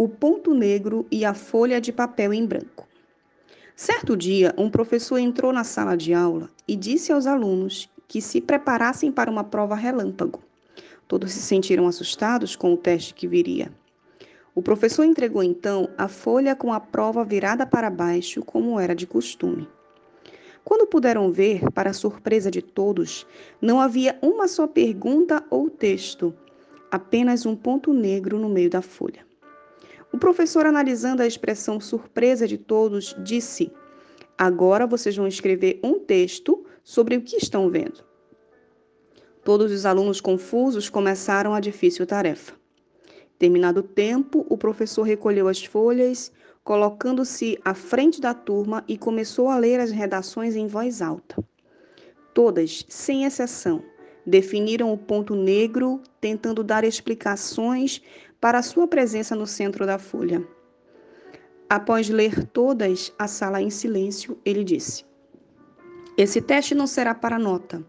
[0.00, 2.88] o ponto negro e a folha de papel em branco.
[3.76, 8.40] Certo dia, um professor entrou na sala de aula e disse aos alunos que se
[8.40, 10.40] preparassem para uma prova relâmpago.
[11.06, 13.70] Todos se sentiram assustados com o teste que viria.
[14.54, 19.06] O professor entregou então a folha com a prova virada para baixo, como era de
[19.06, 19.68] costume.
[20.64, 23.26] Quando puderam ver, para surpresa de todos,
[23.60, 26.34] não havia uma só pergunta ou texto,
[26.90, 29.28] apenas um ponto negro no meio da folha.
[30.12, 33.72] O professor, analisando a expressão surpresa de todos, disse:
[34.36, 38.04] Agora vocês vão escrever um texto sobre o que estão vendo.
[39.44, 42.54] Todos os alunos confusos começaram a difícil tarefa.
[43.38, 46.30] Terminado o tempo, o professor recolheu as folhas,
[46.62, 51.42] colocando-se à frente da turma e começou a ler as redações em voz alta.
[52.34, 53.82] Todas, sem exceção,
[54.26, 58.02] definiram o ponto negro, tentando dar explicações
[58.40, 60.42] para sua presença no centro da folha.
[61.68, 65.04] Após ler todas a sala em silêncio, ele disse:
[66.16, 67.84] Esse teste não será para nota,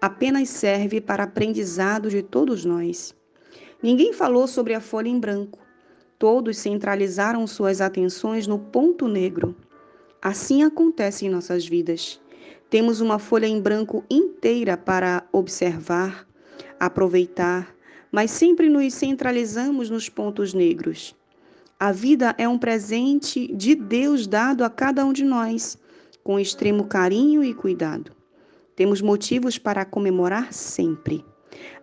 [0.00, 3.14] apenas serve para aprendizado de todos nós.
[3.82, 5.58] Ninguém falou sobre a folha em branco.
[6.18, 9.56] Todos centralizaram suas atenções no ponto negro.
[10.22, 12.20] Assim acontece em nossas vidas.
[12.70, 16.26] Temos uma folha em branco inteira para observar,
[16.80, 17.73] aproveitar,
[18.14, 21.16] mas sempre nos centralizamos nos pontos negros.
[21.80, 25.76] A vida é um presente de Deus dado a cada um de nós,
[26.22, 28.12] com extremo carinho e cuidado.
[28.76, 31.24] Temos motivos para comemorar sempre.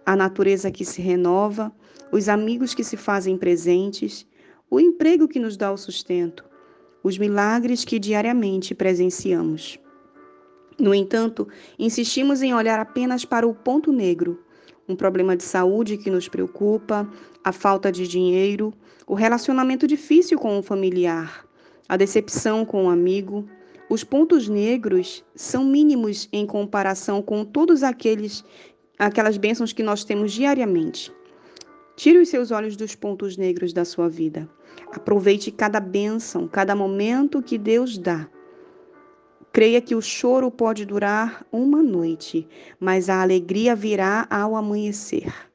[0.05, 1.69] A natureza que se renova,
[2.13, 4.25] os amigos que se fazem presentes,
[4.69, 6.45] o emprego que nos dá o sustento,
[7.03, 9.77] os milagres que diariamente presenciamos.
[10.79, 11.45] No entanto,
[11.77, 14.39] insistimos em olhar apenas para o ponto negro,
[14.87, 17.09] um problema de saúde que nos preocupa,
[17.43, 18.73] a falta de dinheiro,
[19.07, 21.45] o relacionamento difícil com o familiar,
[21.87, 23.45] a decepção com o amigo.
[23.89, 28.43] Os pontos negros são mínimos em comparação com todos aqueles
[28.97, 31.11] aquelas bênçãos que nós temos diariamente.
[31.95, 34.47] Tire os seus olhos dos pontos negros da sua vida.
[34.93, 38.29] Aproveite cada bênção, cada momento que Deus dá.
[39.53, 42.47] Creia que o choro pode durar uma noite,
[42.79, 45.50] mas a alegria virá ao amanhecer.